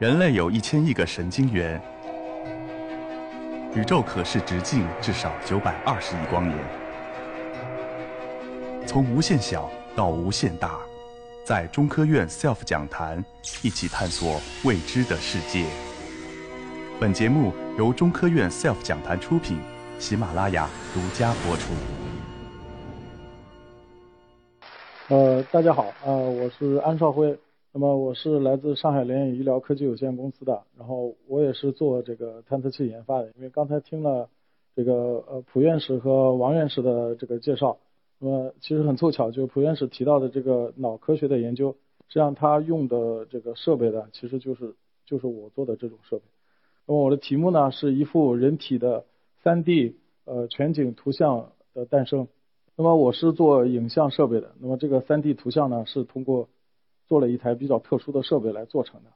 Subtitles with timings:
[0.00, 1.78] 人类有一千亿个神经元，
[3.74, 6.58] 宇宙可视直径至少九百二十亿光年。
[8.86, 10.78] 从无限小到无限大，
[11.44, 13.22] 在中科院 SELF 讲坛
[13.60, 15.66] 一起探索未知的世界。
[16.98, 19.58] 本节目由中科院 SELF 讲坛出品，
[19.98, 21.74] 喜马拉雅独家播出。
[25.08, 27.38] 呃，大家好，呃，我是安少辉。
[27.72, 33.30] 那么我是来自上海联影医疗科技有限公司的，然后我也是做这个探测器研发的。
[33.36, 34.28] 因为刚才听了
[34.74, 37.78] 这个呃蒲院士和王院士的这个介绍，
[38.18, 41.76] 那么其实很凑巧，就蒲院士提到的这个脑科学的研究，
[42.08, 44.74] 实际上他用的这个设备呢，其实就是
[45.06, 46.24] 就是我做的这种设备。
[46.86, 49.04] 那么我的题目呢是一幅人体的
[49.44, 49.94] 3D
[50.24, 52.26] 呃全景图像的诞生。
[52.74, 56.48] 那么我是做影像设备的，那么这个 3D 图像呢是通过
[57.10, 59.10] 做了一台比较特殊的设备来做成的。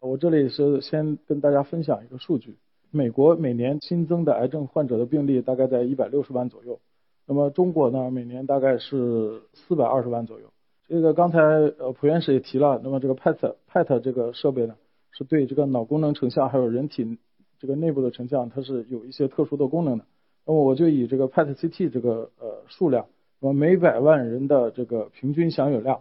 [0.00, 2.56] 我这里是先跟大家分享一个数据：
[2.90, 6.80] 美国每年新增的癌症患者的病例大概在一百六十万左右，
[7.28, 10.46] 那么中国呢每年大概是四百二十万左右。
[10.88, 14.74] 这个刚才呃蒲院士也提了，那么这个 PET PET 这个设备呢
[15.12, 17.18] 是对这个脑功能成像还有人体
[17.60, 20.04] 这个内部的成像，它是有一些特殊的功能的。
[20.44, 23.06] 那么我就以这个 PET CT 这个呃数量，
[23.38, 26.00] 那么每百万人的这个平均享有量。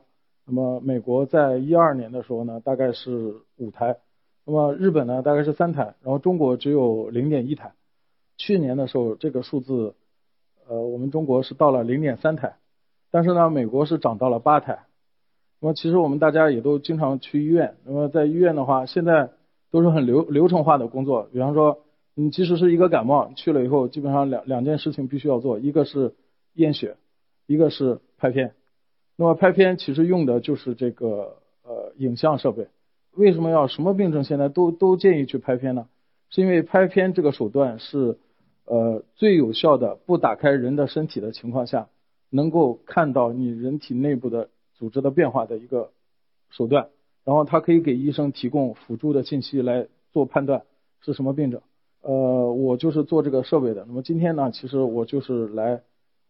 [0.49, 3.97] 那么美国在一二年的时候呢，大概是五台，
[4.45, 7.73] 那么日本呢大概是三台，然后中国只有零点一台。
[8.37, 9.93] 去年的时候这个数字，
[10.69, 12.55] 呃，我们中国是到了零点三台，
[13.11, 14.85] 但是呢，美国是涨到了八台。
[15.59, 19.31] 那么其实我们大家也都经常去医院，那么在医院的话，现在
[19.69, 21.79] 都是很流流程化的工作，比方说，
[22.15, 26.15] 你即使是一个感冒去了以后，基本上两两件事情必须要做，一个是
[26.53, 26.95] 验血，
[27.47, 28.53] 一个是拍片。
[29.19, 32.67] 那么拍片其实用的就是这个呃影像设备，
[33.15, 35.87] 为什么要什么病症现在都都建议去拍片呢？
[36.29, 38.19] 是因为拍片这个手段是
[38.65, 41.87] 呃最有效的，不打开人的身体的情况下，
[42.29, 45.89] 能够看到你人体内部的组织的变化的一个
[46.51, 46.89] 手段，
[47.25, 50.61] 然后它可以给医生提供辅助的信息来做判断
[51.01, 51.61] 是什么病症。
[52.03, 53.83] 呃，我就是做这个设备的。
[53.87, 55.81] 那么今天呢，其实我就是来。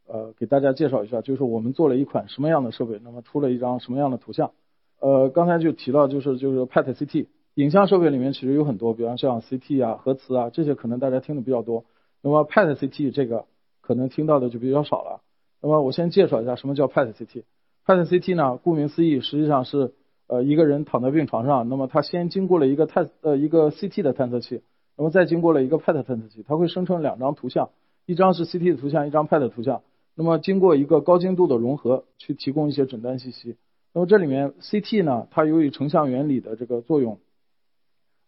[0.08, 4.52] 呃，给大家介绍一下，就是我们做了一款什么样的设备，那么出了一张什么样的图像。
[5.00, 11.86] 呃，刚才就提到，就是就是 PET CT 影像设备里面其实有很多，比方像 CT 啊、核磁啊这些，可能大家听的比较多。
[12.22, 13.46] 那么 PET CT 这个
[13.82, 15.22] 可能听到的就比较少了。
[15.62, 17.44] 那么我先介绍一下什么叫 PET CT。
[17.86, 19.94] PET CT 呢，顾名思义，实际上是
[20.28, 24.62] 呃一个人躺在病床上，那么他先经过了一个探呃一个 CT 的探测器，
[24.98, 27.70] 那么再经过了一个 PET 探测器，它会生成两张图像，
[28.06, 29.82] 一张是 CT 的图像，一张 PET 的图像。
[30.20, 33.56] 那么经过一个高精度的融合，去提供一些诊断信息。
[33.94, 37.20] 那么这里面 CT 呢，它由于成像原理的这个作用，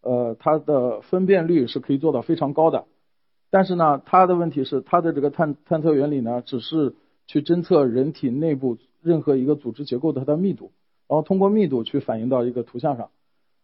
[0.03, 2.85] 呃，它的分辨率是可以做到非常高的。
[3.49, 6.93] 但是呢，它的问题是它的这个探探测原理呢，只是
[7.25, 10.71] 去侦测人体内部任何一个组织结构的它的密度，
[11.07, 13.09] 然后通过密度去反映到一个图像上。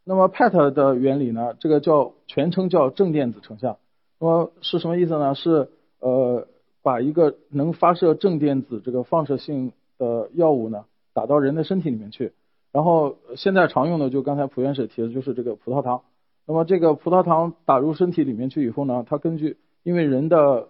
[0.03, 3.77] 那么 PET 的原理呢，这个叫全称叫正电子成像。
[4.19, 5.35] 那么是什么意思呢？
[5.35, 5.69] 是
[5.99, 6.47] 呃。
[6.85, 10.85] 把一个能发射正电子这个放射性的药物呢，
[11.15, 12.31] 打到人的身体里面去，
[12.71, 16.03] 然后现在常用的就刚才蒲院士提的就是这个葡萄糖。
[16.45, 20.67] 那么这个葡萄糖打入身体里面去以后呢，它根据因为人的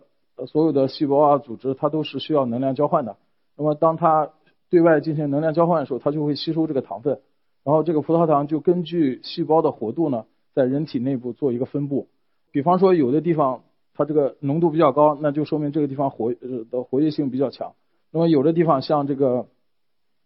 [0.47, 3.17] 所有的细胞啊组织它都是需要能量交换的，
[3.57, 4.29] 那么当它
[4.69, 7.19] 对外进行能量交换的时候，它就会吸收这个糖分，
[7.65, 12.07] 然后这个葡萄糖就根据细胞的活度呢，在人体内部做一个分布。
[12.53, 13.63] 比方说有的地方。
[13.95, 17.73] 它这个浓度比较高，那就说明这个地方活呃的活跃性比较强。
[18.11, 19.47] 那么有的地方像这个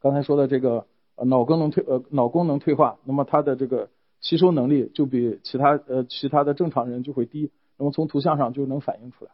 [0.01, 0.87] 刚才说的这个
[1.23, 3.89] 脑功能退呃脑功能退化，那么它的这个
[4.21, 7.51] 吸收能力就比其他呃其他的正常人就会低。
[7.77, 9.31] 那么从图像上就能反映出来。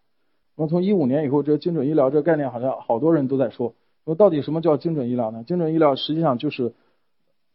[0.56, 3.73] 那么从一五年以后，这个精准医疗这个概念好像好多人都在说。
[4.06, 5.44] 那么到底什么叫精准医疗呢？
[5.44, 6.73] 精准医疗实际上就是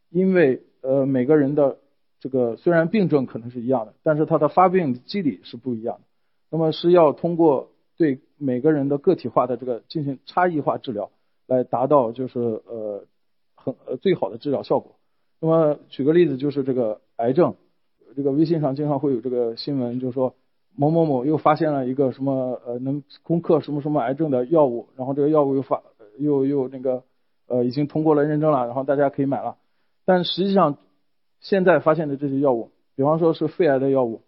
[0.09, 1.77] 因为呃每个人的
[2.19, 6.01] 这个虽然病症可能是一样的，但是它的发病机理是不一样的。
[6.51, 11.09] 那么是要通过对每个人的个体化的这个进行差异化治疗，
[11.47, 13.05] 来达到就是呃
[13.55, 14.97] 很呃最好的治疗效果。
[15.39, 17.55] 那么举个例子，就是这个癌症，
[18.17, 20.35] 这个微信上经常会有这个新闻，就是说
[20.75, 25.81] 某某某又发现了一个什么呃能攻克什么什么癌症的药物，然后这个药物又发
[26.17, 27.03] 又又那个
[27.47, 29.55] 呃已经通过了认证了，然后大家可以买了。
[30.03, 30.77] 但实际上
[31.39, 34.21] 现在发现的这些药物，比方说是肺癌的药物。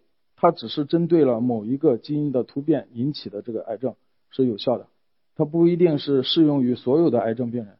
[0.44, 3.94] 它只是针对了某一个基因的突变引起的这个癌症
[4.28, 4.88] 是有效的，
[5.36, 7.78] 它不一定是适用于所有的癌症病人。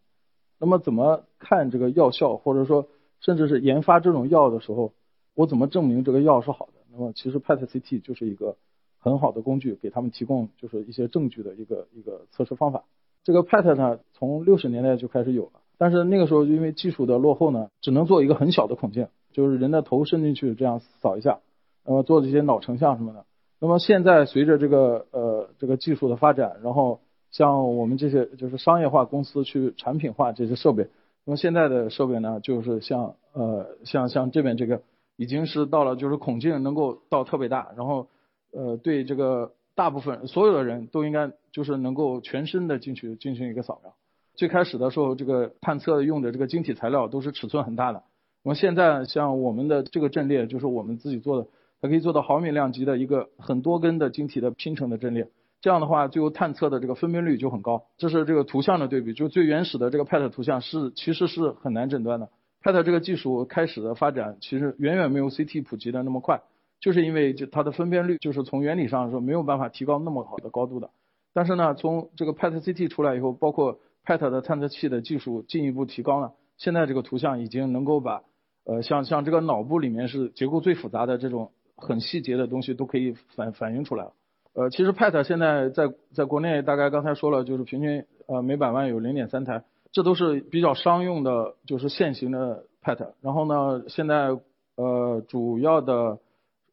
[0.59, 2.89] 那么怎么看这个药效，或者说
[3.21, 4.95] 甚至是研发这种药的时候，
[5.35, 6.81] 我怎么证明这个药是好的？
[6.91, 8.57] 那么其实 PET CT 就是一个
[8.99, 12.85] 很好的工具，给他们提供就是一些证据的一个一个测试方法。
[13.25, 21.41] 这个 PET 呢，从六十年代就开始有了，但是那个时候因为技术的落后呢，只能做一个很小的孔径，就是人的头伸进去这样扫一下，
[21.87, 23.25] 那么做这些脑成像什么的。
[23.61, 27.01] 那么现在随着这个呃这个技术的发展，然后
[27.31, 30.89] 像我们这些就是商业化公司去产品化这些设备，
[31.25, 34.83] 那么现在的设备呢，就是像呃像像这边这个。
[35.17, 38.09] 已经是到了，就是孔径能够到特别大，然后
[38.51, 43.95] 呃对这个大部分所有的人都应该就是能够全身的进去进行一个扫描。
[44.35, 48.03] 最开始的时候，这个探测用的这个晶体材料都是尺寸很大的。
[48.43, 51.49] 那么现在像我们的这个阵列，就是我们自己做的，
[51.85, 55.29] 它可以做到毫米量级的一个很多根的晶体的拼成的阵列。
[55.61, 57.85] 这样的话，最后探测的这个分辨率就很高。
[57.99, 62.31] 这是这个图像的对比，就最原始的这个 PET 图像是其实是很难诊断的。
[62.63, 66.41] PET 这个技术开始的发展，其实远远没有 CT 普及的那么快，
[66.81, 70.89] 就是因为就它的分辨率，就是从原理上说没有办法提高那么好的高度的。
[71.35, 78.23] 但是呢，从这个 PET CT 出来以后，包括 PET 的探测器的技术进一步提高了，现在这个图像已经能够把
[78.65, 84.13] 呃像像这个脑部里面是结构最复杂的这种很细节的东西都可以反反映出来了。
[84.55, 89.65] 呃，其实 PET 现在在在国内大概刚才说了，就是平均呃每百万有零点三台。
[89.93, 93.13] 这都是比较商用的，就是现行的 PET。
[93.21, 94.37] 然后呢，现在
[94.75, 96.19] 呃主要的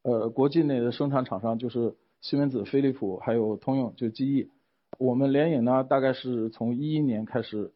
[0.01, 4.50] 呃国际内的生产厂商就是西门子、飞利浦还有通用，就 GE。
[4.98, 7.71] 我们联影呢，大概是从一一年开始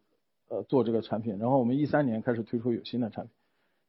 [0.50, 3.33] 呃做这个产品，然后我们一三年开始推出有新的产品。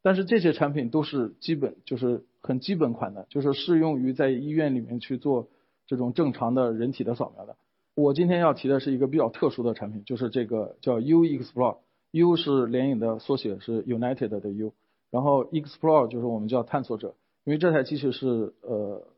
[0.07, 5.49] 但是这些产品都是基本就是很基本款的，就是适用于在医院里面去做
[5.89, 7.57] 这种正常的人体的扫描的。
[7.97, 11.79] 我今天要提的是一个比较特殊的产品，就是这个叫 U Explore。
[12.13, 14.75] U 是联影的缩写，是 United 的 U。
[15.11, 19.09] 然后 Explore 就是我们叫探索者，因为这台机器是呃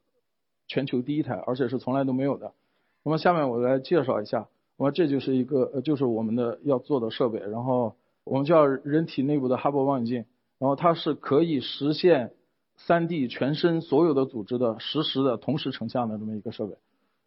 [0.69, 2.55] 全球第一台，而且是从来都没有的。
[3.05, 4.49] 那么下面我来介绍一下，
[4.79, 7.95] 那么这就是一个呃就是我们的要做的设备，然后
[8.25, 10.25] 我们叫人体内部的哈勃望远镜，
[10.59, 12.33] 然后它是可以实现
[12.87, 16.77] 3D 全身所有的组织的实时的同时成像的这么一个设备。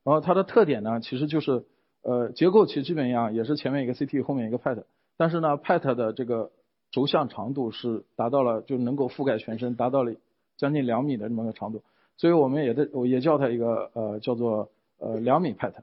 [0.03, 1.63] 然后它的特点呢，其实就是
[2.01, 4.83] 呃结构其实基本一样，也是前面一个 CT，后面一个 PET，
[5.17, 6.51] 但是呢 PET 的这个
[6.91, 10.13] 轴向长度是达到了就能够覆盖全身，达到了
[10.57, 11.83] 将近两米的这么个长度，
[12.17, 14.69] 所以我们也在我也叫它一个呃叫做
[14.99, 15.73] 呃两米 PET。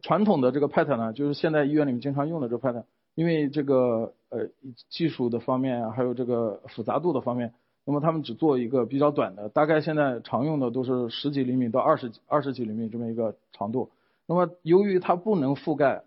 [0.00, 2.84] 传统的这个 PET 呢，就是现在医院里面经常用的这个 PET，
[3.18, 4.48] 因为这个呃
[4.88, 7.52] 技术的方面还有这个复杂度的方面。
[7.84, 13.90] 那么他们只做一个比较短的，大概现在常用的都是十几厘米到二十二十几厘米这么一个长度。
[14.26, 16.04] 那么由于它不能覆盖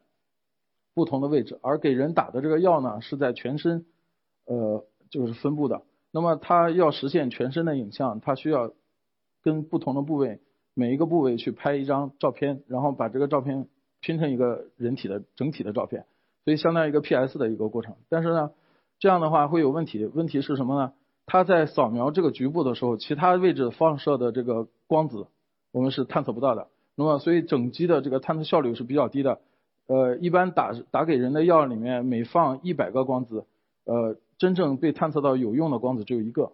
[0.94, 3.86] 不同的位置，而给人打的这个药呢是在全身
[4.46, 5.82] 呃就是分布的，
[6.12, 8.72] 那么它要实现全身的影像，它需要
[9.42, 10.40] 跟不同的部位
[10.74, 13.68] 每一个部位去拍一张照片，然后把这个照片
[14.00, 16.06] 拼成一个人体的整体的照片，
[16.46, 17.96] 所以相当于一个 PS 的一个过程。
[18.10, 18.52] 但是呢，
[19.00, 20.94] 这样的话会有问题，问题是什么呢？
[21.26, 25.28] 它在扫描这个局部的时候，其他位置放射的这个光子，
[25.72, 26.68] 我们是探测不到的。
[26.96, 29.40] 那么，所以整机的这个探测效率是比较低的。
[29.88, 33.46] 呃，一般打打给人的药里面，每放一百个光子，
[33.86, 36.52] 呃，真正被探测到有用的光子只有一个。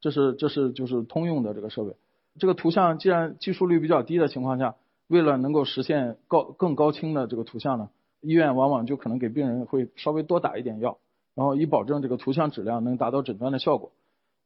[0.00, 1.94] 这是这是就是通用的这个设备。
[2.38, 4.74] 这个图像既然技术率比较低的情况下，
[5.08, 7.88] 为了能够实现高更高清的这个图像呢，
[8.20, 10.98] 医院往往就可能给病人会稍微多打一点药，
[11.34, 13.92] 然后以保证这个图像质量能达到诊断的效果。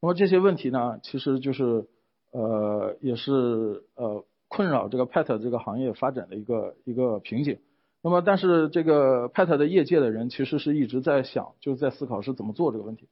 [0.01, 1.87] 那么这些问题呢，其实就是
[2.31, 7.59] 呃，也是呃困扰这个 PET 这个行业发展的一个一个瓶颈。
[8.03, 13.07] 那么，但是这个 PET 的业界的人其实是一直在想，就是在思考是怎么做这个问题。